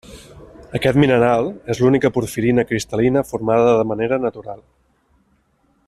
[0.77, 4.65] Aquest mineral és l'única porfirina cristal·lina formada de manera natural.